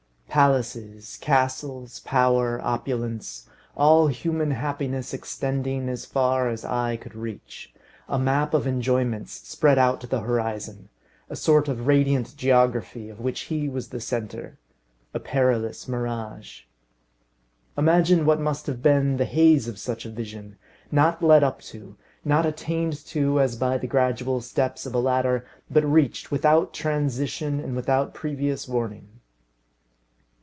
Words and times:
Palaces, 0.33 1.17
castles, 1.17 1.99
power, 2.05 2.57
opulence, 2.63 3.49
all 3.75 4.07
human 4.07 4.51
happiness 4.51 5.13
extending 5.13 5.89
as 5.89 6.05
far 6.05 6.47
as 6.47 6.63
eye 6.63 6.95
could 6.95 7.15
reach; 7.15 7.73
a 8.07 8.17
map 8.17 8.53
of 8.53 8.65
enjoyments 8.65 9.33
spread 9.45 9.77
out 9.77 9.99
to 9.99 10.07
the 10.07 10.21
horizon; 10.21 10.87
a 11.29 11.35
sort 11.35 11.67
of 11.67 11.85
radiant 11.85 12.33
geography 12.37 13.09
of 13.09 13.19
which 13.19 13.41
he 13.51 13.67
was 13.67 13.89
the 13.89 13.99
centre. 13.99 14.57
A 15.13 15.19
perilous 15.19 15.85
mirage! 15.89 16.61
Imagine 17.77 18.25
what 18.25 18.39
must 18.39 18.67
have 18.67 18.81
been 18.81 19.17
the 19.17 19.25
haze 19.25 19.67
of 19.67 19.77
such 19.77 20.05
a 20.05 20.09
vision, 20.09 20.55
not 20.93 21.21
led 21.21 21.43
up 21.43 21.61
to, 21.63 21.97
not 22.23 22.45
attained 22.45 23.03
to 23.07 23.41
as 23.41 23.57
by 23.57 23.77
the 23.77 23.85
gradual 23.85 24.39
steps 24.39 24.85
of 24.85 24.93
a 24.95 24.99
ladder, 24.99 25.45
but 25.69 25.83
reached 25.83 26.31
without 26.31 26.73
transition 26.73 27.59
and 27.59 27.75
without 27.75 28.13
previous 28.13 28.65
warning. 28.65 29.09